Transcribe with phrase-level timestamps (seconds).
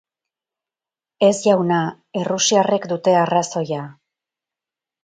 [1.27, 1.83] Ez jauna,
[2.23, 3.89] errusiarrek dute arrazoia.